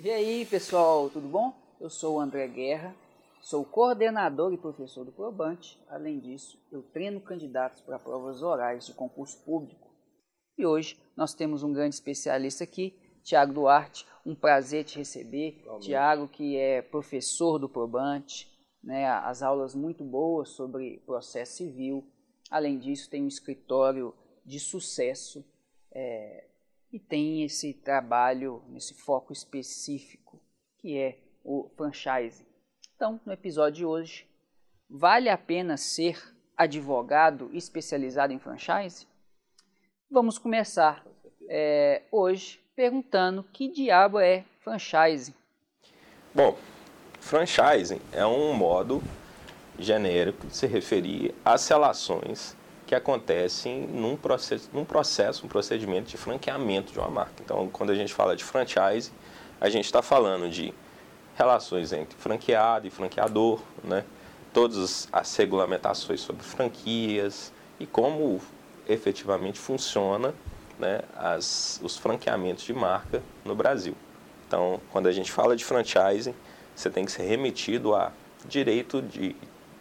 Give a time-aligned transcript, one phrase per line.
[0.00, 1.52] E aí, pessoal, tudo bom?
[1.80, 2.94] Eu sou o André Guerra,
[3.42, 5.76] sou coordenador e professor do Probante.
[5.88, 9.92] Além disso, eu treino candidatos para provas orais de concurso público.
[10.56, 14.06] E hoje nós temos um grande especialista aqui, Tiago Duarte.
[14.24, 15.64] Um prazer te receber.
[15.80, 18.48] Tiago, que é professor do Probante,
[18.80, 22.06] né, as aulas muito boas sobre processo civil.
[22.48, 24.14] Além disso, tem um escritório
[24.46, 25.44] de sucesso
[25.90, 26.44] é,
[26.92, 30.40] e tem esse trabalho, esse foco específico,
[30.78, 32.46] que é o franchise.
[32.94, 34.26] Então, no episódio de hoje,
[34.88, 36.20] vale a pena ser
[36.56, 39.06] advogado especializado em franchise?
[40.10, 41.06] Vamos começar
[41.48, 45.34] é, hoje perguntando que diabo é franchise.
[46.34, 46.58] Bom,
[47.20, 49.02] franchising é um modo
[49.78, 52.56] genérico de se referir às relações
[52.88, 57.34] que acontecem num processo, num processo, um procedimento de franqueamento de uma marca.
[57.44, 59.12] Então, quando a gente fala de franchise,
[59.60, 60.72] a gente está falando de
[61.36, 64.04] relações entre franqueado e franqueador, né?
[64.54, 68.40] todas as regulamentações sobre franquias e como
[68.88, 70.34] efetivamente funciona
[70.78, 73.94] né, as, os franqueamentos de marca no Brasil.
[74.46, 76.34] Então, quando a gente fala de franchising,
[76.74, 78.12] você tem que ser remetido a
[78.46, 79.36] direito de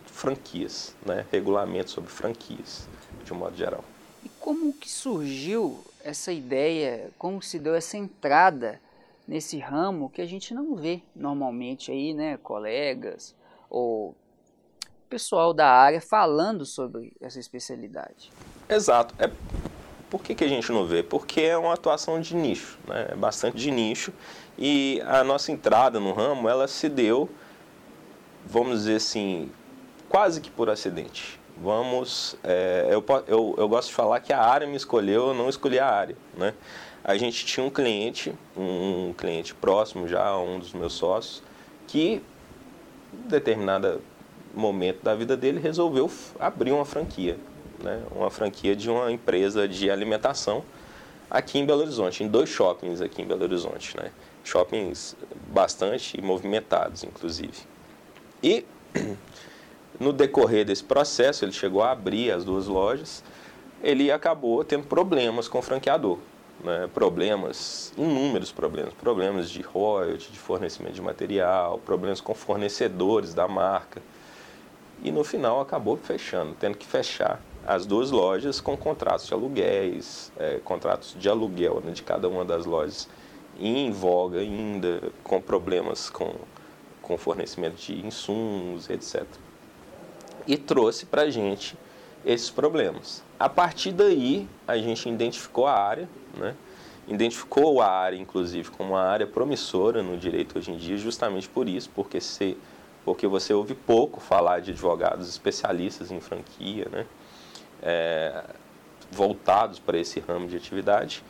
[0.05, 2.85] franquias, né, regulamento sobre franquias
[3.27, 3.83] de um modo geral.
[4.23, 8.81] E como que surgiu essa ideia, como se deu essa entrada
[9.27, 13.35] nesse ramo que a gente não vê normalmente aí, né, colegas
[13.69, 14.15] ou
[15.09, 18.31] pessoal da área falando sobre essa especialidade?
[18.69, 19.13] Exato.
[19.19, 19.29] É,
[20.09, 21.03] por que, que a gente não vê?
[21.03, 23.09] Porque é uma atuação de nicho, né?
[23.11, 24.13] é bastante de nicho,
[24.57, 27.29] e a nossa entrada no ramo, ela se deu,
[28.45, 29.51] vamos dizer assim,
[30.07, 32.35] quase que por acidente vamos.
[32.43, 35.79] É, eu, eu, eu gosto de falar que a área me escolheu, eu não escolhi
[35.79, 36.15] a área.
[36.35, 36.53] Né?
[37.03, 41.41] A gente tinha um cliente, um, cliente próximo já, um dos meus sócios,
[41.87, 42.21] que
[43.13, 44.01] em determinado
[44.53, 47.37] momento da vida dele resolveu abrir uma franquia,
[47.81, 48.01] né?
[48.11, 50.63] uma franquia de uma empresa de alimentação
[51.29, 54.11] aqui em Belo Horizonte, em dois shoppings aqui em Belo Horizonte, né?
[54.43, 55.15] shoppings
[55.47, 57.57] bastante movimentados, inclusive.
[58.41, 58.65] E
[59.99, 63.23] no decorrer desse processo, ele chegou a abrir as duas lojas,
[63.81, 66.19] ele acabou tendo problemas com o franqueador.
[66.63, 66.89] Né?
[66.93, 68.93] Problemas, inúmeros problemas.
[68.93, 74.01] Problemas de royalty, de fornecimento de material, problemas com fornecedores da marca.
[75.03, 80.31] E no final acabou fechando, tendo que fechar as duas lojas com contratos de aluguéis,
[80.37, 83.07] é, contratos de aluguel né, de cada uma das lojas
[83.59, 86.33] em voga ainda, com problemas com,
[87.01, 89.25] com fornecimento de insumos, etc
[90.47, 91.77] e trouxe para a gente
[92.25, 93.23] esses problemas.
[93.39, 96.55] A partir daí, a gente identificou a área, né?
[97.07, 101.69] identificou a área, inclusive, como uma área promissora no direito hoje em dia, justamente por
[101.69, 102.57] isso, porque, se,
[103.05, 107.05] porque você ouve pouco falar de advogados especialistas em franquia, né?
[107.81, 108.43] É,
[109.11, 111.23] voltados para esse ramo de atividade.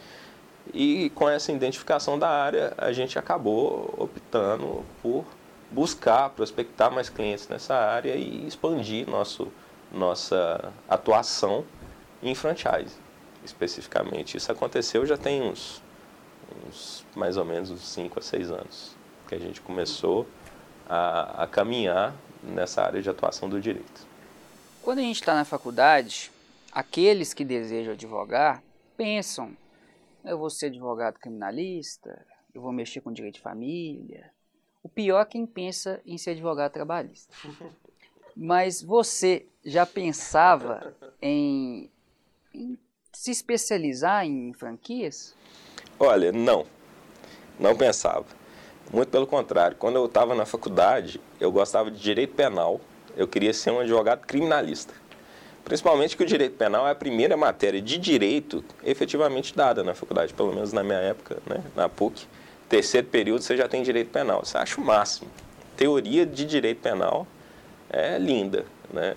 [0.74, 5.26] E com essa identificação da área, a gente acabou optando por
[5.72, 9.52] buscar, prospectar mais clientes nessa área e expandir nosso,
[9.92, 11.66] nossa atuação
[12.22, 12.96] em franchise,
[13.44, 14.38] especificamente.
[14.38, 15.82] Isso aconteceu já tem uns,
[16.66, 18.98] uns mais ou menos uns 5 a 6 anos
[19.28, 20.26] que a gente começou
[20.88, 24.08] a, a caminhar nessa área de atuação do direito.
[24.82, 26.32] Quando a gente está na faculdade,
[26.72, 28.64] aqueles que desejam advogar
[28.96, 29.56] pensam:
[30.24, 34.32] eu vou ser advogado criminalista, eu vou mexer com direito de família,
[34.84, 37.34] o pior é quem pensa em ser advogado trabalhista.
[38.36, 41.90] Mas você já pensava em,
[42.54, 42.78] em
[43.12, 45.36] se especializar em franquias?
[46.00, 46.66] Olha, não.
[47.60, 48.26] Não pensava.
[48.94, 49.76] Muito pelo contrário.
[49.76, 52.80] Quando eu estava na faculdade, eu gostava de direito penal.
[53.16, 54.94] Eu queria ser um advogado criminalista.
[55.66, 60.34] Principalmente que o direito penal é a primeira matéria de direito efetivamente dada na faculdade,
[60.34, 62.26] pelo menos na minha época, né, na PUC
[62.70, 64.44] terceiro período você já tem direito penal.
[64.44, 65.30] Você acha o máximo.
[65.76, 67.28] Teoria de direito penal
[67.90, 69.16] é linda, né?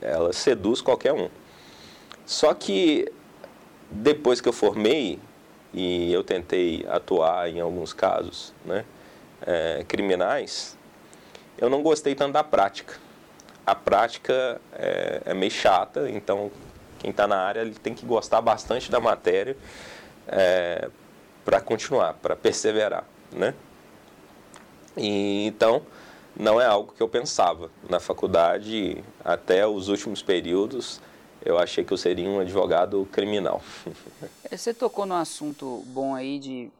[0.00, 1.28] Ela seduz qualquer um.
[2.24, 3.10] Só que
[3.90, 5.18] depois que eu formei
[5.72, 8.84] e eu tentei atuar em alguns casos, né,
[9.46, 10.76] é, criminais,
[11.58, 12.94] eu não gostei tanto da prática.
[13.64, 16.50] A prática é, é meio chata, então
[16.98, 19.56] quem está na área ele tem que gostar bastante da matéria
[20.28, 20.88] é,
[21.46, 23.54] para continuar, para perseverar, né?
[24.96, 25.80] E, então,
[26.34, 27.70] não é algo que eu pensava.
[27.88, 31.00] Na faculdade, até os últimos períodos,
[31.44, 33.62] eu achei que eu seria um advogado criminal.
[34.48, 36.70] É, você tocou num assunto bom aí de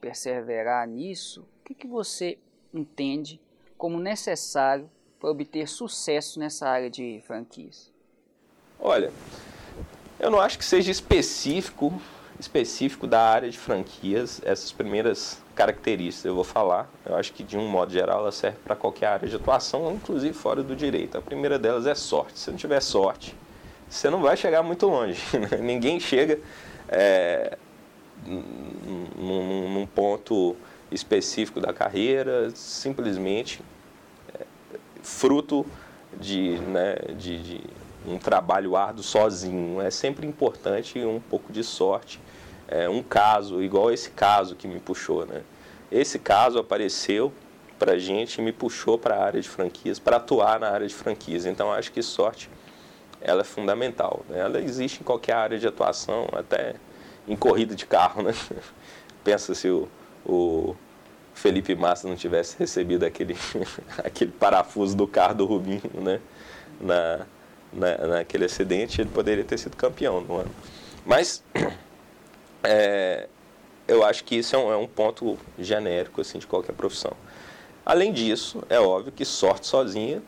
[0.00, 1.42] perseverar nisso.
[1.60, 2.38] O que, que você
[2.72, 3.38] entende
[3.76, 7.92] como necessário para obter sucesso nessa área de franquias?
[8.80, 9.12] Olha,
[10.18, 12.00] eu não acho que seja específico
[12.42, 16.90] específico da área de franquias essas primeiras características eu vou falar.
[17.06, 20.34] Eu acho que de um modo geral ela serve para qualquer área de atuação, inclusive
[20.34, 21.16] fora do direito.
[21.16, 22.38] A primeira delas é sorte.
[22.38, 23.34] Se não tiver sorte,
[23.88, 25.20] você não vai chegar muito longe.
[25.38, 25.58] Né?
[25.58, 26.40] Ninguém chega
[26.88, 27.56] é,
[28.26, 30.56] num, num, ponto
[30.90, 33.60] específico da carreira simplesmente
[34.34, 34.44] é,
[35.00, 35.64] fruto
[36.20, 37.60] de, né, de, de
[38.04, 39.80] um trabalho árduo sozinho.
[39.80, 42.20] É sempre importante um pouco de sorte.
[42.74, 45.42] É, um caso, igual esse caso que me puxou, né?
[45.90, 47.30] Esse caso apareceu
[47.78, 50.94] para gente e me puxou para a área de franquias, para atuar na área de
[50.94, 51.44] franquias.
[51.44, 52.48] Então, acho que sorte
[53.20, 54.24] ela é fundamental.
[54.26, 54.38] Né?
[54.38, 56.76] Ela existe em qualquer área de atuação, até
[57.28, 58.32] em corrida de carro, né?
[59.22, 59.86] Pensa se o,
[60.24, 60.74] o
[61.34, 63.36] Felipe Massa não tivesse recebido aquele,
[64.02, 66.20] aquele parafuso do carro do Rubinho, né?
[66.80, 67.26] Na,
[67.70, 70.50] na, naquele acidente, ele poderia ter sido campeão no ano.
[71.04, 71.44] Mas
[72.62, 73.28] é,
[73.86, 77.12] eu acho que isso é um, é um, ponto genérico assim, de qualquer profissão.
[77.84, 80.22] Além disso, é óbvio que sorte sozinha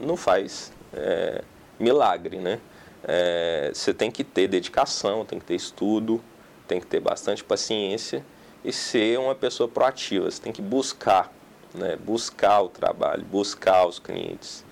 [0.00, 1.42] não faz é,
[1.78, 2.60] milagre, né?
[3.02, 6.22] É, você tem que ter dedicação, tem que ter estudo,
[6.68, 8.24] tem que ter bastante paciência
[8.64, 10.30] e ser uma pessoa proativa.
[10.30, 11.32] Você tem que buscar,
[11.74, 11.96] né?
[11.96, 14.64] buscar o trabalho, buscar os clientes.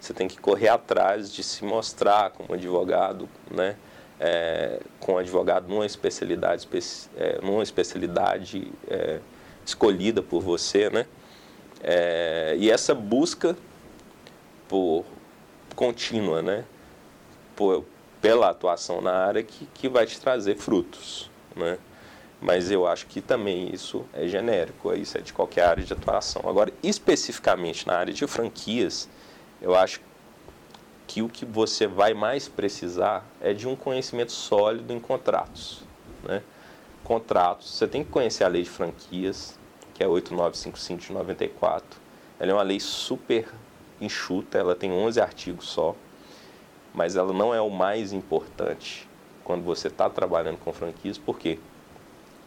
[0.00, 3.76] Você tem que correr atrás de se mostrar como advogado, né?
[4.20, 6.68] É, com advogado numa especialidade,
[7.16, 9.18] é, numa especialidade é,
[9.66, 11.06] escolhida por você, né?
[11.82, 13.56] É, e essa busca
[14.68, 15.04] por
[15.74, 16.64] contínua, né?
[17.56, 17.84] Por,
[18.20, 21.76] pela atuação na área que, que vai te trazer frutos, né?
[22.40, 26.42] Mas eu acho que também isso é genérico, isso é de qualquer área de atuação.
[26.46, 29.08] Agora, especificamente na área de franquias,
[29.62, 30.06] eu acho que
[31.22, 35.82] o que você vai mais precisar é de um conhecimento sólido em contratos.
[36.22, 36.42] Né?
[37.02, 39.58] Contratos, você tem que conhecer a lei de franquias,
[39.92, 42.00] que é 8955 de 94.
[42.40, 43.48] Ela é uma lei super
[44.00, 45.94] enxuta, ela tem 11 artigos só,
[46.92, 49.08] mas ela não é o mais importante
[49.44, 51.58] quando você está trabalhando com franquias, porque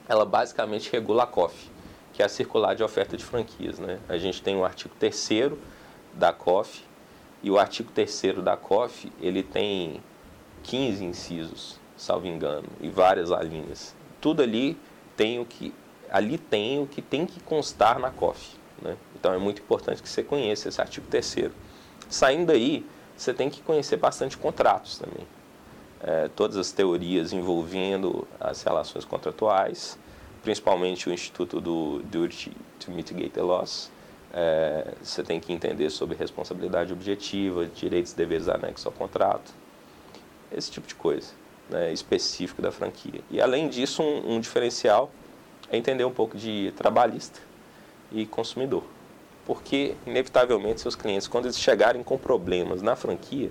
[0.09, 1.69] ela basicamente regula a COF,
[2.13, 3.77] que é a circular de oferta de franquias.
[3.77, 3.99] Né?
[4.09, 5.53] A gente tem o artigo 3
[6.13, 6.83] da COF,
[7.41, 10.01] e o artigo 3 da COF, ele tem
[10.63, 13.95] 15 incisos, salvo engano, e várias alíneas.
[14.19, 14.77] Tudo ali
[15.15, 15.73] tem o que
[16.09, 18.95] ali tem o que tem que constar na COF, né?
[19.19, 21.49] Então é muito importante que você conheça esse artigo 3
[22.09, 22.85] Saindo daí,
[23.15, 25.27] você tem que conhecer bastante contratos também.
[26.01, 29.97] É, todas as teorias envolvendo as relações contratuais,
[30.43, 33.91] principalmente o Instituto do Duty to Mitigate the Loss,
[34.33, 39.53] é, você tem que entender sobre responsabilidade objetiva, direitos e deveres anexos ao contrato,
[40.51, 41.31] esse tipo de coisa,
[41.69, 43.21] né, específico da franquia.
[43.29, 45.11] E além disso, um, um diferencial
[45.69, 47.39] é entender um pouco de trabalhista
[48.11, 48.83] e consumidor.
[49.45, 53.49] Porque, inevitavelmente, seus clientes, quando eles chegarem com problemas na franquia,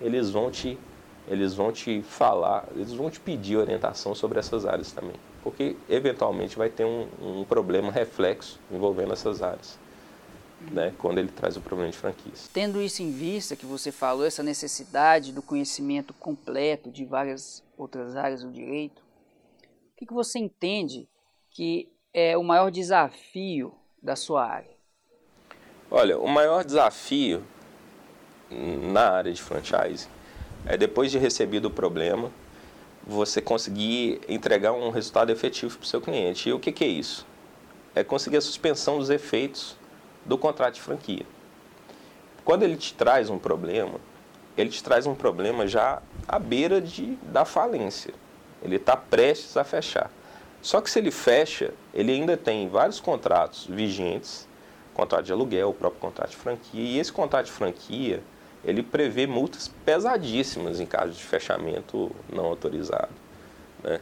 [0.00, 0.78] eles vão te,
[1.28, 5.16] eles vão te falar, eles vão te pedir orientação sobre essas áreas também.
[5.42, 9.78] Porque, eventualmente, vai ter um, um problema reflexo envolvendo essas áreas
[10.60, 12.48] né, quando ele traz o problema de franquias.
[12.52, 18.16] Tendo isso em vista, que você falou, essa necessidade do conhecimento completo de várias outras
[18.16, 21.08] áreas do direito, o que, que você entende
[21.50, 24.76] que é o maior desafio da sua área?
[25.90, 27.44] Olha, o maior desafio
[28.50, 30.08] na área de franchise
[30.64, 32.30] é depois de recebido o problema,
[33.06, 36.48] você conseguir entregar um resultado efetivo para o seu cliente.
[36.48, 37.26] E o que, que é isso?
[37.94, 39.76] É conseguir a suspensão dos efeitos
[40.26, 41.24] do contrato de franquia.
[42.44, 43.98] Quando ele te traz um problema,
[44.56, 48.14] ele te traz um problema já à beira de, da falência.
[48.62, 50.10] Ele está prestes a fechar.
[50.62, 54.48] Só que se ele fecha, ele ainda tem vários contratos vigentes,
[54.94, 58.22] contrato de aluguel, o próprio contrato de franquia, e esse contrato de franquia,
[58.64, 63.12] ele prevê multas pesadíssimas em caso de fechamento não autorizado.
[63.84, 64.00] Né?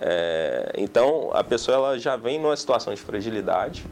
[0.00, 3.84] É, então, a pessoa ela já vem numa situação de fragilidade,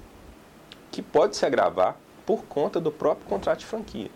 [0.90, 4.10] que pode se agravar por conta do próprio contrato de franquia,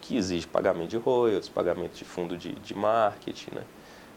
[0.00, 3.62] que exige pagamento de royalties, pagamento de fundo de, de marketing, né?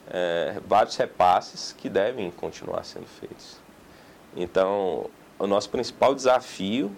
[0.10, 3.58] É, vários repasses que devem continuar sendo feitos.
[4.36, 6.92] Então, o nosso principal desafio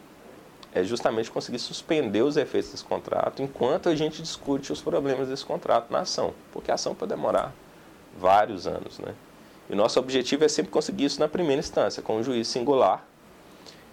[0.74, 5.46] é justamente conseguir suspender os efeitos desse contrato enquanto a gente discute os problemas desse
[5.46, 7.54] contrato na ação, porque a ação pode demorar
[8.18, 9.14] vários anos, né?
[9.70, 13.06] E o nosso objetivo é sempre conseguir isso na primeira instância, com o juiz singular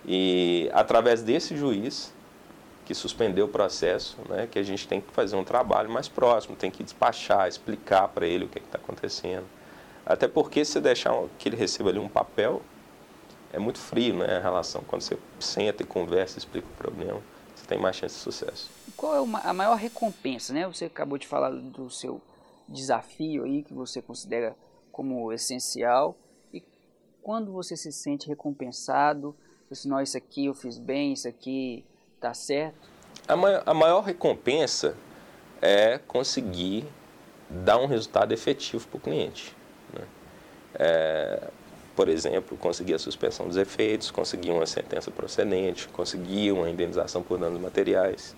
[0.06, 2.12] E através desse juiz
[2.84, 6.56] que suspendeu o processo, né, que a gente tem que fazer um trabalho mais próximo,
[6.56, 9.46] tem que despachar, explicar para ele o que está acontecendo.
[10.04, 12.62] Até porque se deixar que ele receba ali um papel,
[13.52, 14.82] é muito frio né, a relação.
[14.86, 17.20] Quando você senta e conversa, explica o problema,
[17.54, 18.70] você tem mais chance de sucesso.
[18.96, 20.52] Qual é a maior recompensa?
[20.52, 20.66] Né?
[20.66, 22.20] Você acabou de falar do seu
[22.68, 24.56] desafio aí, que você considera
[24.90, 26.16] como essencial.
[26.52, 26.60] E
[27.22, 29.36] quando você se sente recompensado,
[29.84, 31.84] não, isso aqui eu fiz bem, isso aqui
[32.16, 32.90] está certo?
[33.28, 34.96] A maior, a maior recompensa
[35.62, 36.84] é conseguir
[37.48, 39.54] dar um resultado efetivo para o cliente.
[39.92, 40.04] Né?
[40.74, 41.50] É,
[41.94, 47.38] por exemplo, conseguir a suspensão dos efeitos, conseguir uma sentença procedente, conseguir uma indenização por
[47.38, 48.34] danos materiais.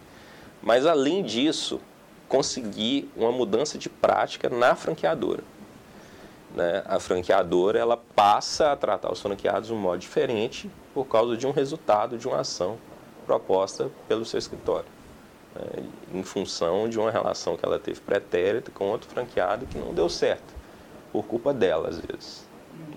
[0.60, 1.80] Mas, além disso,
[2.28, 5.44] conseguir uma mudança de prática na franqueadora.
[6.54, 6.82] Né?
[6.86, 11.46] A franqueadora ela passa a tratar os franqueados de um modo diferente por causa de
[11.46, 12.78] um resultado de uma ação
[13.24, 14.88] proposta pelo seu escritório,
[15.54, 15.84] né?
[16.12, 20.08] em função de uma relação que ela teve pretérita com outro franqueado que não deu
[20.08, 20.54] certo,
[21.10, 22.46] por culpa dela às vezes.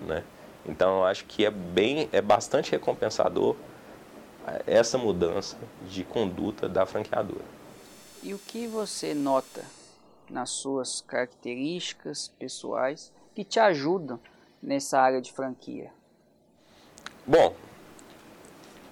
[0.05, 0.23] Né?
[0.65, 3.55] Então eu acho que é bem, é bastante recompensador
[4.47, 5.57] eh, essa mudança
[5.87, 7.45] de conduta da franqueadora.
[8.21, 9.63] E o que você nota
[10.29, 14.17] nas suas características pessoais que te ajudam
[14.63, 15.91] nessa área de franquia?
[17.27, 17.53] Bom,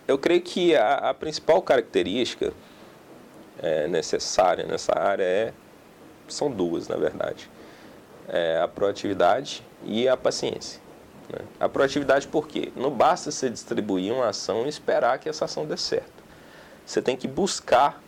[0.06, 2.54] eu creio que a, a principal característica
[3.60, 5.54] é, necessária nessa área é,
[6.28, 7.50] são duas, na verdade.
[8.28, 10.82] É a proatividade e a paciência.
[11.30, 11.40] Né?
[11.60, 12.72] A proatividade por quê?
[12.76, 16.24] Não basta você distribuir uma ação e esperar que essa ação dê certo.
[16.86, 18.02] Você tem que buscar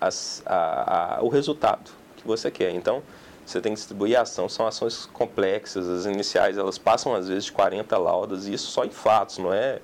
[0.00, 2.74] as, a, a, o resultado que você quer.
[2.74, 3.02] Então,
[3.44, 4.48] você tem que distribuir a ação.
[4.48, 8.84] São ações complexas, as iniciais elas passam às vezes de 40 laudas, e isso só
[8.84, 9.80] em fatos, não é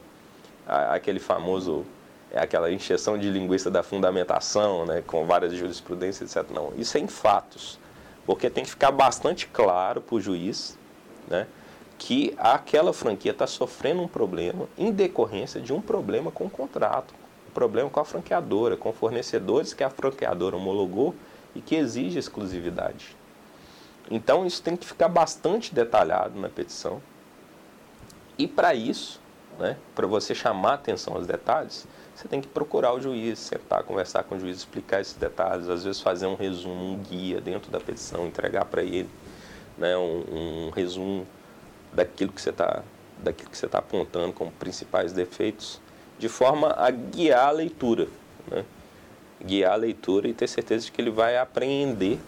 [0.67, 1.85] aquele famoso,
[2.31, 6.50] é aquela injeção de linguiça da fundamentação, né, com várias jurisprudências, etc.
[6.52, 7.79] Não, isso é em fatos,
[8.25, 10.79] porque tem que ficar bastante claro para o juiz
[11.29, 11.47] né,
[11.99, 17.14] que aquela franquia está sofrendo um problema em decorrência de um problema com o contrato,
[17.49, 21.14] um problema com a franqueadora, com fornecedores que a franqueadora homologou
[21.55, 23.20] e que exige exclusividade.
[24.11, 27.00] Então isso tem que ficar bastante detalhado na petição.
[28.37, 29.21] E para isso,
[29.59, 34.25] né, para você chamar atenção aos detalhes, você tem que procurar o juiz, sentar, conversar
[34.25, 37.79] com o juiz, explicar esses detalhes, às vezes fazer um resumo, um guia dentro da
[37.79, 39.09] petição, entregar para ele
[39.79, 40.25] né, um,
[40.67, 41.26] um, resumo
[41.93, 42.83] daquilo que você está
[43.23, 45.79] daquilo que você está apontando como principais defeitos,
[46.19, 48.09] de forma a guiar a leitura,
[48.50, 48.64] né?
[49.45, 52.19] guiar a leitura e ter certeza de que ele vai apreender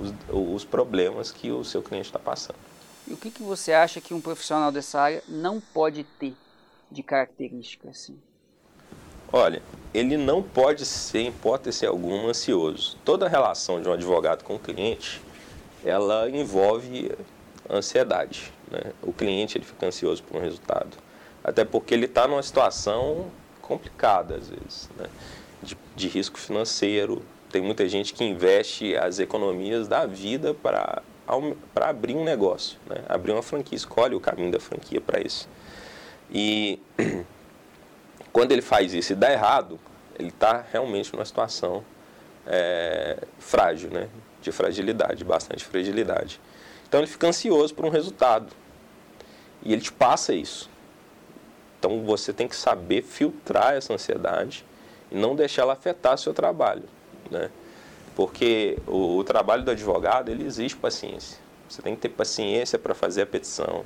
[0.00, 2.58] os, os problemas que o seu cliente está passando.
[3.06, 6.34] E o que, que você acha que um profissional dessa área não pode ter
[6.90, 8.18] de característica assim?
[9.32, 9.62] Olha,
[9.94, 12.96] ele não pode ser, em hipótese alguma, ansioso.
[13.04, 15.22] Toda relação de um advogado com o cliente,
[15.84, 17.12] ela envolve
[17.68, 18.52] ansiedade.
[18.70, 18.92] Né?
[19.02, 20.96] O cliente ele fica ansioso por um resultado.
[21.44, 23.30] Até porque ele está numa situação
[23.62, 25.06] complicada, às vezes, né?
[25.62, 27.22] de, de risco financeiro.
[27.50, 31.02] Tem muita gente que investe as economias da vida para
[31.74, 33.02] abrir um negócio, né?
[33.08, 35.48] abrir uma franquia, escolhe o caminho da franquia para isso.
[36.30, 36.80] E
[38.32, 39.80] quando ele faz isso e dá errado,
[40.18, 41.84] ele está realmente numa situação
[42.46, 44.08] é, frágil, né?
[44.40, 46.40] de fragilidade, bastante fragilidade.
[46.88, 48.52] Então ele fica ansioso por um resultado
[49.62, 50.70] e ele te passa isso.
[51.78, 54.64] Então você tem que saber filtrar essa ansiedade
[55.10, 56.84] e não deixar ela afetar seu trabalho,
[57.30, 57.50] né?
[58.16, 61.38] Porque o, o trabalho do advogado ele exige paciência.
[61.68, 63.84] Você tem que ter paciência para fazer a petição,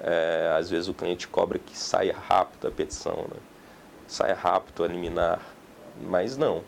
[0.00, 3.40] é, às vezes o cliente cobra que saia rápido a petição, né?
[4.06, 5.40] saia rápido a liminar,
[6.00, 6.62] mas não.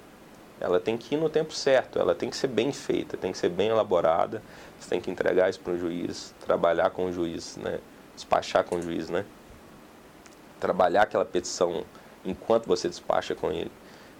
[0.61, 3.39] Ela tem que ir no tempo certo, ela tem que ser bem feita, tem que
[3.39, 4.43] ser bem elaborada,
[4.79, 7.79] você tem que entregar isso para o juiz, trabalhar com o juiz, né?
[8.15, 9.25] despachar com o juiz, né?
[10.59, 11.85] trabalhar aquela petição
[12.25, 13.71] enquanto você despacha com ele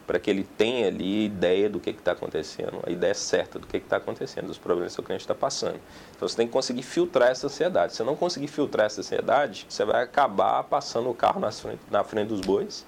[0.09, 3.77] para que ele tenha ali ideia do que está acontecendo, a ideia certa do que
[3.77, 5.79] está acontecendo, dos problemas que o cliente está passando.
[6.17, 7.95] Então você tem que conseguir filtrar essa ansiedade.
[7.95, 12.03] Se não conseguir filtrar essa ansiedade, você vai acabar passando o carro na frente, na
[12.03, 12.87] frente dos bois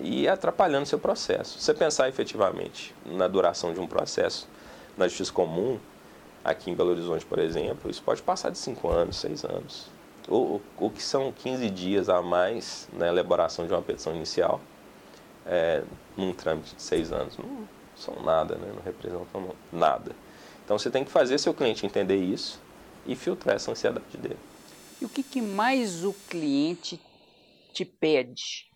[0.00, 1.58] e atrapalhando seu processo.
[1.58, 4.48] Se você pensar efetivamente na duração de um processo
[4.96, 5.78] na justiça comum,
[6.42, 9.88] aqui em Belo Horizonte, por exemplo, isso pode passar de 5 anos, 6 anos.
[10.26, 14.58] O, o que são 15 dias a mais na elaboração de uma petição inicial
[15.50, 15.82] é,
[16.16, 17.36] num trâmite de seis anos.
[17.36, 18.72] Não são nada, né?
[18.74, 20.12] não representam nada.
[20.64, 22.60] Então você tem que fazer seu cliente entender isso
[23.04, 24.38] e filtrar essa ansiedade dele.
[25.00, 27.00] E o que, que mais o cliente
[27.72, 28.70] te pede?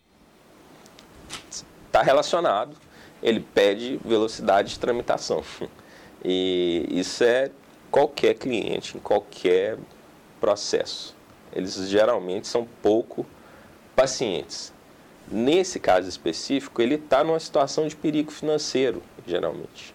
[1.86, 2.76] Está relacionado.
[3.22, 5.42] Ele pede velocidade de tramitação.
[6.26, 7.50] E isso é
[7.90, 9.76] qualquer cliente, em qualquer
[10.40, 11.14] processo.
[11.52, 13.26] Eles geralmente são pouco
[13.94, 14.72] pacientes.
[15.30, 19.94] Nesse caso específico, ele está numa situação de perigo financeiro, geralmente.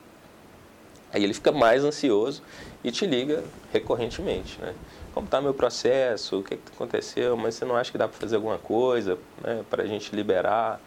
[1.14, 2.42] Aí ele fica mais ansioso
[2.84, 4.74] e te liga recorrentemente, né?
[5.14, 6.40] Como está meu processo?
[6.40, 7.36] O que, que aconteceu?
[7.36, 10.80] Mas você não acha que dá para fazer alguma coisa né, para a gente liberar,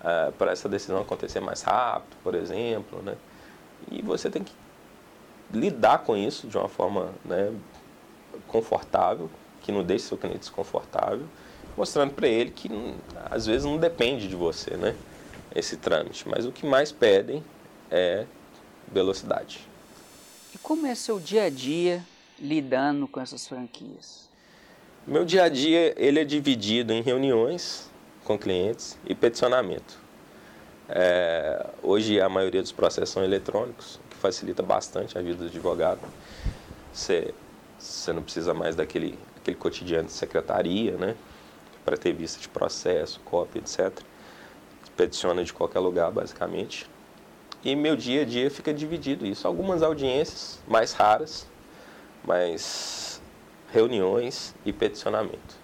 [0.00, 3.14] uh, para essa decisão acontecer mais rápido, por exemplo, né?
[3.90, 4.52] E você tem que
[5.52, 7.52] lidar com isso de uma forma né,
[8.46, 9.30] confortável,
[9.62, 11.26] que não deixe seu cliente desconfortável,
[11.78, 12.68] mostrando para ele que
[13.30, 14.96] às vezes não depende de você, né?
[15.54, 16.28] Esse trâmite.
[16.28, 17.42] Mas o que mais pedem
[17.88, 18.26] é
[18.92, 19.60] velocidade.
[20.52, 22.04] E como é seu dia a dia
[22.36, 24.28] lidando com essas franquias?
[25.06, 27.88] Meu dia a dia ele é dividido em reuniões
[28.24, 29.96] com clientes e peticionamento.
[30.88, 35.46] É, hoje a maioria dos processos são eletrônicos, o que facilita bastante a vida do
[35.46, 36.00] advogado.
[36.92, 37.32] Você,
[37.78, 39.16] você não precisa mais daquele
[39.48, 41.14] aquele cotidiano de secretaria, né?
[41.88, 43.98] Para ter vista de processo, cópia, etc.
[44.94, 46.86] Peticiona de qualquer lugar, basicamente.
[47.64, 49.48] E meu dia a dia fica dividido isso.
[49.48, 51.48] Algumas audiências mais raras,
[52.22, 53.22] mas
[53.72, 55.56] reuniões e peticionamento,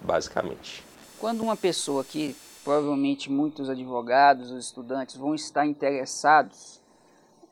[0.00, 0.82] basicamente.
[1.20, 6.82] Quando uma pessoa que provavelmente muitos advogados, os estudantes vão estar interessados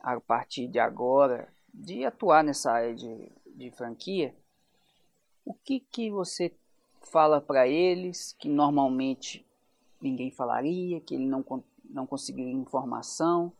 [0.03, 4.35] a partir de agora de atuar nessa área de, de franquia,
[5.45, 6.53] o que, que você
[7.11, 9.45] fala para eles que normalmente
[10.01, 11.43] ninguém falaria, que ele não,
[11.89, 13.51] não conseguiria informação?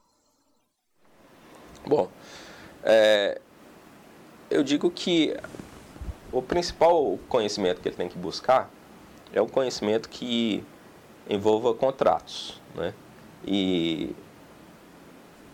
[1.86, 2.10] Bom,
[2.84, 3.42] é,
[4.50, 5.36] eu digo que
[6.32, 8.70] o principal conhecimento que ele tem que buscar
[9.34, 10.63] é o conhecimento que
[11.30, 12.94] envolva contratos, né?
[13.46, 14.16] E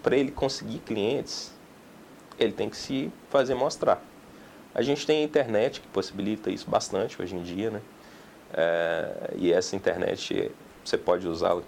[0.02, 1.54] para ele conseguir clientes,
[2.38, 4.02] ele tem que se fazer mostrar.
[4.76, 7.82] A gente tem a internet que possibilita isso bastante hoje em dia, né?
[8.54, 10.52] É, e essa internet
[10.84, 11.62] você pode usá-la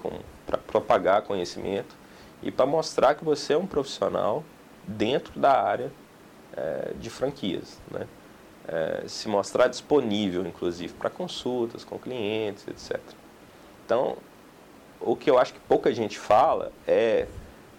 [0.45, 1.95] para propagar conhecimento
[2.41, 4.43] e para mostrar que você é um profissional
[4.87, 5.91] dentro da área
[6.55, 8.07] é, de franquias, né?
[8.67, 12.99] É, se mostrar disponível, inclusive, para consultas com clientes, etc.
[13.85, 14.17] Então,
[14.99, 17.27] o que eu acho que pouca gente fala é,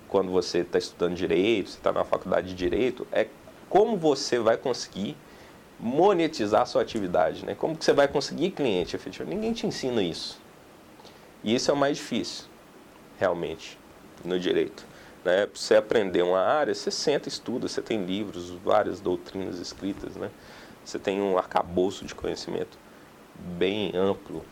[0.09, 3.27] quando você está estudando direito, você está na faculdade de direito, é
[3.69, 5.17] como você vai conseguir
[5.79, 7.55] monetizar a sua atividade, né?
[7.55, 9.29] Como que você vai conseguir cliente efetivo?
[9.29, 10.41] Ninguém te ensina isso.
[11.45, 12.47] E isso é o mais difícil,
[13.19, 13.79] realmente,
[14.25, 14.87] no direito.
[15.25, 15.47] Né?
[15.53, 20.31] Você aprender uma área, você senta, estuda, você tem livros, várias doutrinas escritas, né?
[20.85, 22.79] Você tem um arcabouço de conhecimento
[23.35, 24.45] bem amplo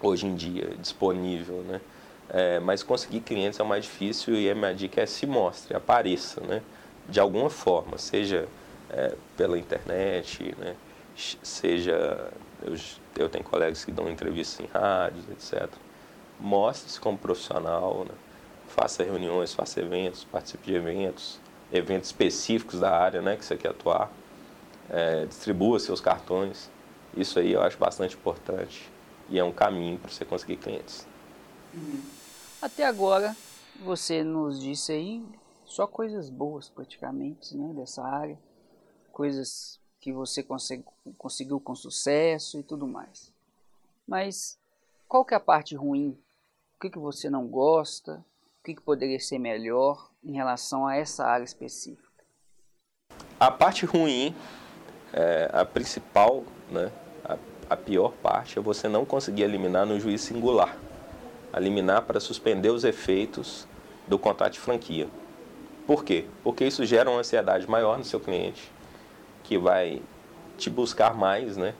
[0.00, 1.80] hoje em dia, disponível, né?
[2.28, 5.76] É, mas conseguir clientes é o mais difícil e a minha dica é se mostre,
[5.76, 6.62] apareça, né?
[7.08, 8.48] De alguma forma, seja
[8.90, 10.76] é, pela internet, né?
[11.14, 12.30] seja
[12.62, 12.76] eu,
[13.16, 15.68] eu tenho colegas que dão entrevistas em rádios, etc.
[16.38, 18.14] Mostre-se como profissional, né?
[18.68, 21.38] faça reuniões, faça eventos, participe de eventos,
[21.72, 24.10] eventos específicos da área né, que você quer atuar,
[24.90, 26.70] é, distribua seus cartões.
[27.16, 28.90] Isso aí eu acho bastante importante
[29.28, 31.06] e é um caminho para você conseguir clientes.
[31.74, 32.02] Uhum.
[32.60, 33.36] Até agora,
[33.80, 35.22] você nos disse aí
[35.72, 38.38] só coisas boas praticamente, né, dessa área,
[39.10, 40.44] coisas que você
[41.16, 43.32] conseguiu com sucesso e tudo mais.
[44.06, 44.58] Mas
[45.08, 46.18] qual que é a parte ruim?
[46.76, 48.22] O que, que você não gosta?
[48.60, 52.22] O que, que poderia ser melhor em relação a essa área específica?
[53.40, 54.36] A parte ruim,
[55.10, 56.92] é, a principal, né,
[57.24, 57.38] a,
[57.70, 60.76] a pior parte é você não conseguir eliminar no juiz singular.
[61.56, 63.66] Eliminar para suspender os efeitos
[64.06, 65.08] do contrato de franquia.
[65.86, 66.26] Por quê?
[66.44, 68.70] Porque isso gera uma ansiedade maior no seu cliente,
[69.42, 70.00] que vai
[70.56, 71.74] te buscar mais, né?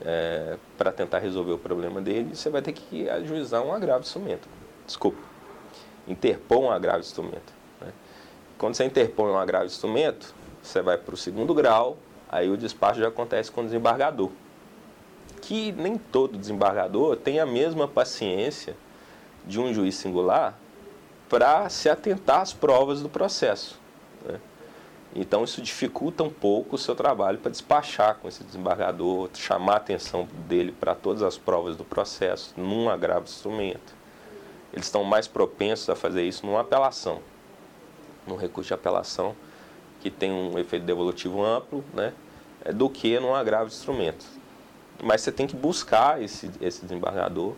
[0.00, 4.06] É, para tentar resolver o problema dele, você vai ter que ajuizar um agravo de
[4.06, 4.48] instrumento.
[4.86, 5.18] Desculpa.
[6.06, 7.52] Interpor um agravo de instrumento.
[7.80, 7.92] Né?
[8.58, 11.96] Quando você interpõe um agravo de instrumento, você vai para o segundo grau,
[12.28, 14.30] aí o despacho já acontece com o desembargador.
[15.40, 18.76] Que nem todo desembargador tem a mesma paciência
[19.46, 20.58] de um juiz singular
[21.28, 23.78] para se atentar às provas do processo.
[24.24, 24.38] Né?
[25.14, 29.76] Então isso dificulta um pouco o seu trabalho para despachar com esse desembargador, chamar a
[29.76, 33.94] atenção dele para todas as provas do processo, num agravo de instrumento.
[34.72, 37.20] Eles estão mais propensos a fazer isso numa apelação,
[38.26, 39.36] num recurso de apelação,
[40.00, 42.12] que tem um efeito devolutivo amplo, né,
[42.64, 44.26] é, do que num agravo de instrumento.
[45.02, 47.54] mas você tem que buscar esse, esse desembargador,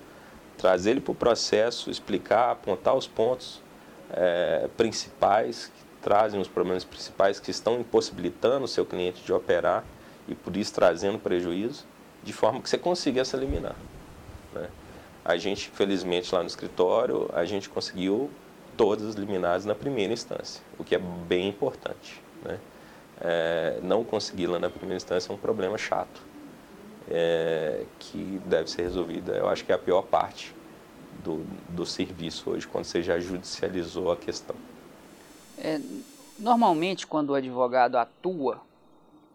[0.56, 3.62] trazer ele para o processo, explicar, apontar os pontos
[4.10, 9.84] é, principais que trazem os problemas principais que estão impossibilitando o seu cliente de operar
[10.28, 11.84] e por isso trazendo prejuízo,
[12.22, 13.76] de forma que você consiga essa liminar.
[14.54, 14.68] Né?
[15.24, 18.30] A gente, felizmente, lá no escritório, a gente conseguiu
[18.76, 22.22] todas as liminares na primeira instância, o que é bem importante.
[22.44, 22.58] Né?
[23.20, 26.20] É, não conseguir lá na primeira instância é um problema chato,
[27.08, 29.32] é, que deve ser resolvido.
[29.32, 30.54] Eu acho que é a pior parte
[31.22, 34.56] do, do serviço hoje, quando você já judicializou a questão.
[35.58, 35.80] É,
[36.38, 38.62] normalmente, quando o advogado atua,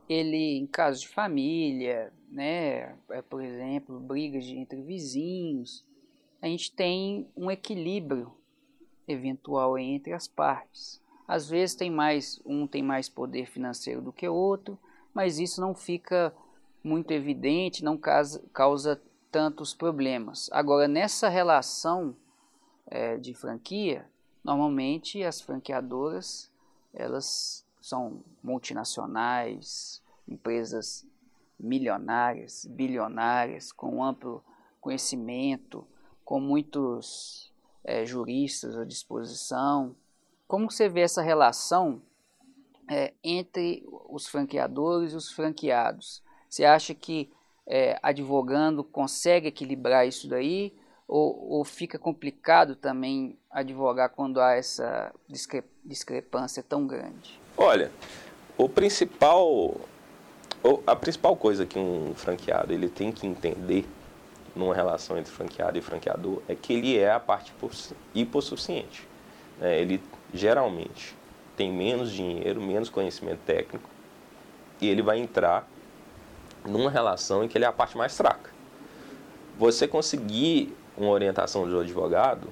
[0.07, 5.85] ele, em casos de família, né, é, por exemplo, brigas entre vizinhos,
[6.41, 8.31] a gente tem um equilíbrio
[9.07, 11.01] eventual entre as partes.
[11.27, 14.77] Às vezes tem mais um tem mais poder financeiro do que o outro,
[15.13, 16.33] mas isso não fica
[16.83, 20.49] muito evidente, não causa, causa tantos problemas.
[20.51, 22.15] Agora nessa relação
[22.87, 24.05] é, de franquia,
[24.43, 26.51] normalmente as franqueadoras
[26.93, 31.05] elas são multinacionais, empresas
[31.59, 34.43] milionárias, bilionárias, com amplo
[34.79, 35.87] conhecimento,
[36.25, 37.51] com muitos
[37.83, 39.95] é, juristas à disposição.
[40.47, 42.01] Como você vê essa relação
[42.89, 46.23] é, entre os franqueadores e os franqueados?
[46.51, 47.31] Você acha que
[47.65, 50.73] é, advogando consegue equilibrar isso daí?
[51.07, 57.39] Ou, ou, fica complicado também advogar quando há essa discre discrepância tão grande?
[57.57, 57.89] Olha,
[58.57, 59.75] o principal,
[60.85, 63.85] a principal coisa que um franqueado ele tem que entender
[64.53, 67.53] numa relação entre franqueado e franqueador é que ele é a parte
[68.13, 69.07] hipossuficiente.
[69.57, 69.79] Né?
[69.81, 70.01] Ele
[70.33, 71.15] geralmente
[71.55, 73.89] tem menos dinheiro, menos conhecimento técnico
[74.81, 75.67] e ele vai entrar
[76.65, 78.49] numa relação em que ele é a parte mais fraca.
[79.57, 82.47] Você conseguir uma orientação de um advogado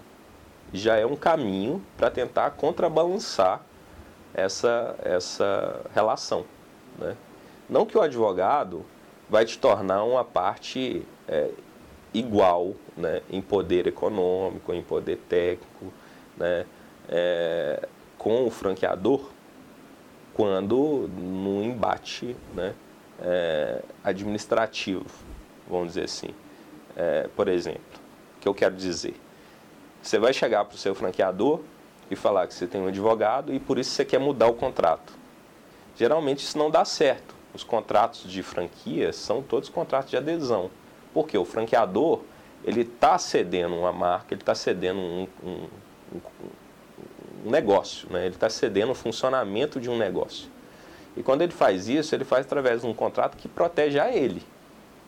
[0.73, 3.61] já é um caminho para tentar contrabalançar
[4.33, 6.45] essa, essa relação.
[6.97, 7.15] Né?
[7.69, 8.85] Não que o advogado
[9.29, 11.49] vai te tornar uma parte é,
[12.13, 15.93] igual né, em poder econômico, em poder técnico,
[16.37, 16.65] né,
[17.07, 19.29] é, com o franqueador,
[20.33, 22.73] quando no embate né,
[23.21, 25.05] é, administrativo,
[25.69, 26.29] vamos dizer assim.
[26.95, 27.81] É, por exemplo,
[28.37, 29.15] o que eu quero dizer?
[30.01, 31.61] Você vai chegar para o seu franqueador
[32.09, 35.13] e falar que você tem um advogado e por isso você quer mudar o contrato.
[35.95, 37.35] Geralmente isso não dá certo.
[37.53, 40.69] Os contratos de franquia são todos contratos de adesão.
[41.13, 42.21] Porque o franqueador
[42.63, 45.67] ele está cedendo uma marca, ele está cedendo um, um,
[46.13, 46.21] um,
[47.45, 48.25] um negócio, né?
[48.25, 50.49] ele está cedendo o funcionamento de um negócio.
[51.17, 54.43] E quando ele faz isso, ele faz através de um contrato que protege a ele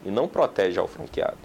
[0.03, 1.37] e não protege ao franqueado.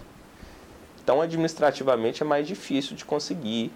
[1.02, 3.70] Então, administrativamente é mais difícil de conseguir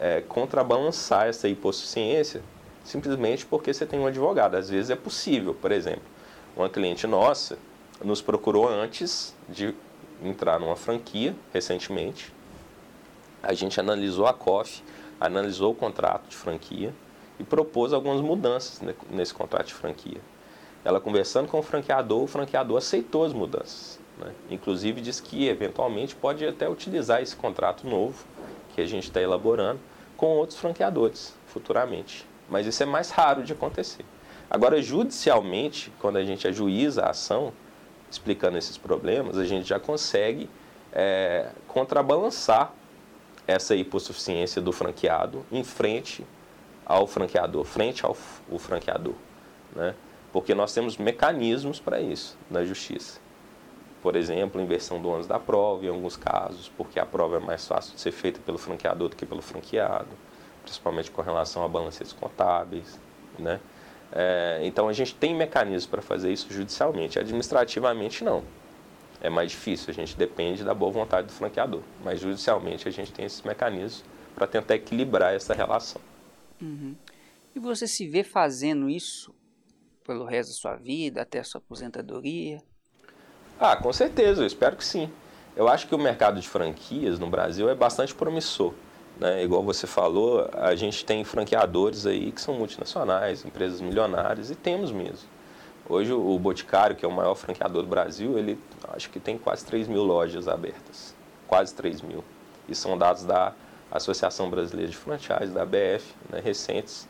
[0.00, 2.42] é, contrabalançar essa hipossuficiência
[2.84, 4.56] simplesmente porque você tem um advogado.
[4.56, 6.02] Às vezes é possível, por exemplo,
[6.56, 7.58] uma cliente nossa
[8.02, 9.74] nos procurou antes de
[10.22, 12.32] entrar numa franquia recentemente.
[13.42, 14.82] A gente analisou a COF,
[15.20, 16.92] analisou o contrato de franquia
[17.38, 20.20] e propôs algumas mudanças nesse contrato de franquia.
[20.84, 24.00] Ela conversando com o franqueador, o franqueador aceitou as mudanças.
[24.18, 24.32] Né?
[24.50, 28.24] Inclusive disse que eventualmente pode até utilizar esse contrato novo
[28.74, 29.80] que a gente está elaborando
[30.16, 32.26] com outros franqueadores futuramente.
[32.48, 34.04] Mas isso é mais raro de acontecer.
[34.50, 37.52] Agora, judicialmente, quando a gente ajuiza a ação,
[38.10, 40.48] explicando esses problemas, a gente já consegue
[40.92, 42.72] é, contrabalançar
[43.46, 46.24] essa hipossuficiência do franqueado em frente
[46.84, 48.16] ao franqueador, frente ao
[48.50, 49.14] o franqueador,
[49.74, 49.94] né?
[50.32, 53.20] Porque nós temos mecanismos para isso na justiça.
[54.02, 57.66] Por exemplo, inversão do ônus da prova, em alguns casos, porque a prova é mais
[57.66, 60.08] fácil de ser feita pelo franqueador do que pelo franqueado,
[60.62, 62.98] principalmente com relação a balancetes contábeis,
[63.38, 63.60] né?
[64.10, 68.42] É, então a gente tem mecanismos para fazer isso judicialmente, administrativamente não.
[69.20, 73.12] É mais difícil, a gente depende da boa vontade do franqueador, mas judicialmente a gente
[73.12, 76.00] tem esses mecanismos para tentar equilibrar essa relação.
[76.62, 76.94] Uhum.
[77.54, 79.34] E você se vê fazendo isso
[80.04, 82.62] pelo resto da sua vida, até a sua aposentadoria?
[83.58, 85.10] Ah, com certeza, eu espero que sim.
[85.54, 88.72] Eu acho que o mercado de franquias no Brasil é bastante promissor.
[89.20, 89.44] Né?
[89.44, 94.90] Igual você falou, a gente tem franqueadores aí que são multinacionais, empresas milionárias, e temos
[94.90, 95.28] mesmo.
[95.88, 98.58] Hoje o Boticário, que é o maior franqueador do Brasil, ele
[98.94, 101.14] acho que tem quase 3 mil lojas abertas.
[101.46, 102.24] Quase 3 mil.
[102.68, 103.52] E são dados da
[103.92, 107.06] Associação Brasileira de Franchise, da ABF, né, recentes.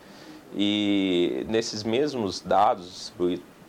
[0.55, 3.13] E nesses mesmos dados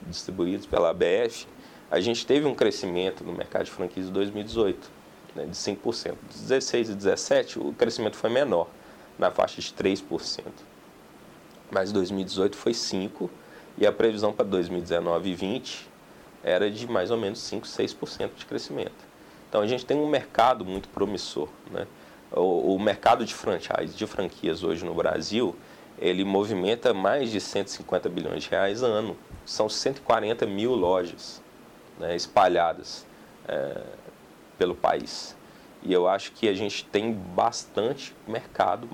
[0.08, 1.48] distribuídos pela ABF,
[1.90, 4.92] a gente teve um crescimento no mercado de franquias em 2018,
[5.36, 6.16] né, de 5%.
[6.32, 8.68] 16 e 17, o crescimento foi menor,
[9.18, 10.44] na faixa de 3%.
[11.72, 13.30] Mas 2018 foi 5%
[13.78, 15.90] e a previsão para 2019 e 2020
[16.44, 19.14] era de mais ou menos 5, 6% de crescimento.
[19.48, 21.48] Então a gente tem um mercado muito promissor.
[21.72, 21.88] Né?
[22.34, 25.56] O, o, mercado de franchise, de franquias hoje no Brasil,
[26.00, 29.16] ele movimenta mais de 150 bilhões de reais ano.
[29.46, 31.42] São 140 mil lojas
[32.00, 33.06] né, espalhadas
[33.48, 33.82] é,
[34.58, 35.36] pelo país.
[35.84, 38.88] E eu acho que a gente tem bastante mercado,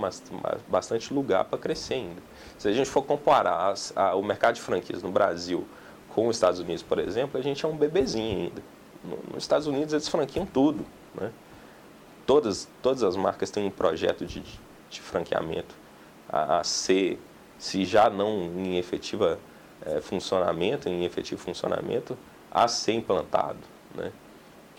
[0.68, 2.22] bastante lugar para crescer ainda.
[2.58, 5.68] Se a gente for comparar as, a, o mercado de franquias no Brasil
[6.10, 8.64] com os Estados Unidos, por exemplo, a gente é um bebezinho ainda.
[9.04, 10.84] No, nos Stados Unidos eles franquiam tudo.
[11.14, 11.32] Né?
[12.30, 14.44] Todas, todas as marcas têm um projeto de,
[14.88, 15.74] de franqueamento
[16.32, 17.20] a, a ser,
[17.58, 19.40] se já não em efetiva
[19.84, 22.16] é, funcionamento, em efetivo funcionamento,
[22.52, 23.58] a ser implantado.
[23.96, 24.12] Né?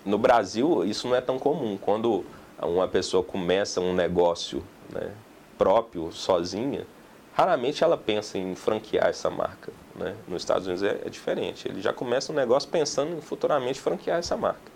[0.04, 1.76] No Brasil, isso não é tão comum.
[1.76, 2.24] Quando
[2.62, 5.12] uma pessoa começa um negócio né,
[5.58, 6.86] próprio, sozinha,
[7.34, 9.72] raramente ela pensa em franquear essa marca.
[9.96, 10.14] Né?
[10.28, 11.66] Nos Estados Unidos é, é, diferente.
[11.66, 14.70] Ele já começa um negócio pensando em futuramente franquear essa marca.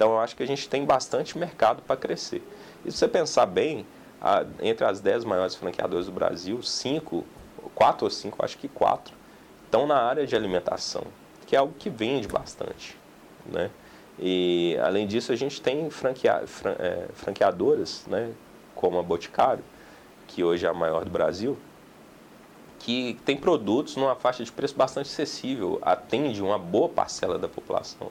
[0.00, 2.42] Então eu acho que a gente tem bastante mercado para crescer.
[2.86, 3.84] E se você pensar bem,
[4.18, 7.22] a, entre as 10 maiores franqueadoras do Brasil, 5,
[7.74, 9.14] 4 ou 5, acho que 4,
[9.66, 11.02] estão na área de alimentação,
[11.46, 12.96] que é algo que vende bastante.
[13.44, 13.70] Né?
[14.18, 18.32] E além disso, a gente tem franquea, fran, é, franqueadoras, né,
[18.74, 19.62] como a Boticário,
[20.26, 21.58] que hoje é a maior do Brasil,
[22.78, 28.10] que tem produtos numa faixa de preço bastante acessível, atende uma boa parcela da população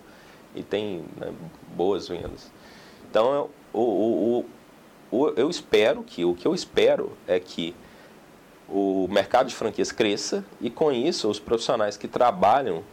[0.55, 1.33] e tem né,
[1.75, 2.51] boas vendas.
[3.09, 4.45] Então, o, o,
[5.11, 7.75] o, eu espero que, o que eu espero é que
[8.67, 12.83] o mercado de franquias cresça e com isso os profissionais que trabalham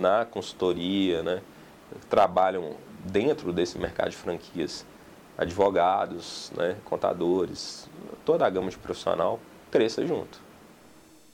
[0.00, 1.42] na consultoria, né,
[2.08, 4.84] trabalham dentro desse mercado de franquias,
[5.36, 7.88] advogados, né, contadores,
[8.24, 9.38] toda a gama de profissional
[9.70, 10.40] cresça junto.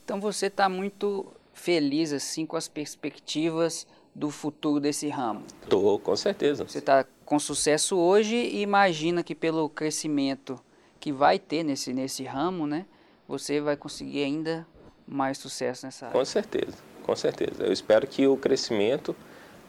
[0.05, 5.43] Então você está muito feliz assim com as perspectivas do futuro desse ramo?
[5.63, 6.65] Estou, com certeza.
[6.65, 10.61] Você está com sucesso hoje e imagina que pelo crescimento
[11.01, 12.87] que vai ter nesse, nesse ramo, né,
[13.27, 14.67] você vai conseguir ainda
[15.07, 16.19] mais sucesso nessa área.
[16.19, 17.65] Com certeza, com certeza.
[17.65, 19.15] Eu espero que o crescimento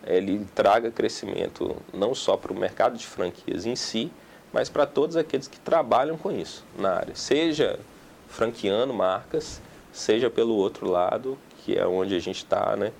[0.05, 4.11] ele traga crescimento não só para o mercado de franquias em si,
[4.53, 7.79] mas para todos aqueles que trabalham com isso na área, seja
[8.27, 12.91] franqueando marcas, seja pelo outro lado, que é onde a gente está, né,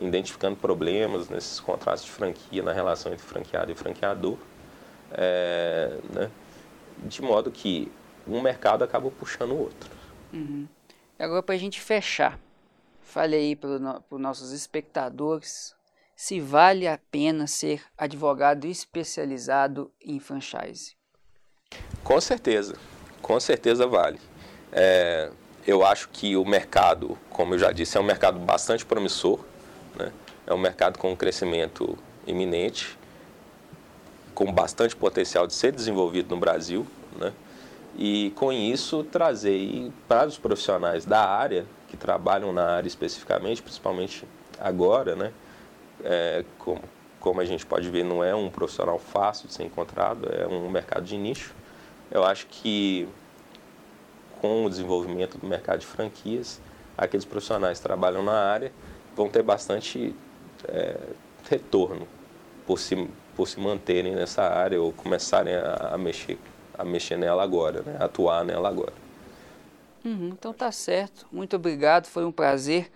[0.00, 4.38] identificando problemas nesses contratos de franquia, na relação entre franqueado e franqueador,
[5.12, 6.30] é, né,
[7.04, 7.90] de modo que
[8.26, 9.90] um mercado acaba puxando o outro.
[10.32, 10.66] Uhum.
[11.18, 12.38] Agora, para a gente fechar,
[13.02, 13.70] fale aí para
[14.10, 15.74] os nossos espectadores
[16.16, 20.94] se vale a pena ser advogado especializado em franchise.
[22.04, 22.76] Com certeza,
[23.22, 24.20] com certeza vale.
[24.70, 25.30] É,
[25.66, 29.44] eu acho que o mercado, como eu já disse, é um mercado bastante promissor,
[29.98, 30.12] né?
[30.46, 32.98] é um mercado com um crescimento iminente,
[34.34, 36.86] com bastante potencial de ser desenvolvido no Brasil,
[37.18, 37.32] né?
[37.96, 44.24] e com isso trazer para os profissionais da área, que trabalham na área especificamente, principalmente
[44.60, 45.32] agora, né?
[46.04, 46.80] É, como,
[47.18, 50.70] como a gente pode ver, não é um profissional fácil de ser encontrado, é um
[50.70, 51.52] mercado de nicho
[52.10, 53.08] eu acho que
[54.40, 56.60] com o desenvolvimento do mercado de franquias,
[56.98, 58.72] aqueles profissionais que trabalham na área
[59.16, 60.14] vão ter bastante
[60.68, 60.96] é,
[61.48, 62.06] retorno
[62.66, 66.38] por se, por se manterem nessa área ou começarem a, a mexer,
[66.74, 67.96] a mexer nela agora, né?
[67.98, 68.92] atuar nela agora.
[70.04, 71.26] Uhum, então tá certo.
[71.30, 72.06] Muito obrigado.
[72.06, 72.90] Foi um prazer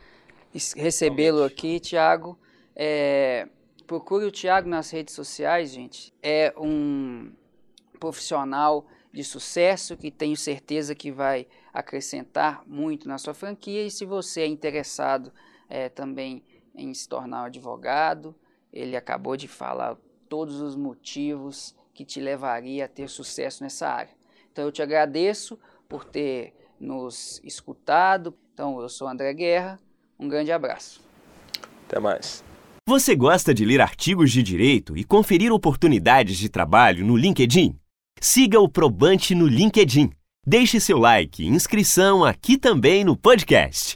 [0.76, 2.38] recebê-lo aqui, Tiago.
[2.74, 3.48] É,
[3.86, 6.12] procure o Tiago nas redes sociais, gente.
[6.22, 7.30] É um
[8.00, 13.86] profissional de sucesso que tenho certeza que vai acrescentar muito na sua franquia.
[13.86, 15.32] E se você é interessado
[15.68, 16.42] é, também
[16.74, 18.34] em se tornar um advogado,
[18.72, 19.96] ele acabou de falar
[20.28, 24.12] todos os motivos que te levaria a ter sucesso nessa área.
[24.52, 28.34] Então eu te agradeço por ter nos escutado.
[28.52, 29.78] Então eu sou André Guerra.
[30.18, 31.00] Um grande abraço.
[31.86, 32.42] Até mais.
[32.86, 37.78] Você gosta de ler artigos de direito e conferir oportunidades de trabalho no LinkedIn?
[38.20, 40.10] Siga o Probante no LinkedIn.
[40.46, 43.92] Deixe seu like e inscrição aqui também no podcast.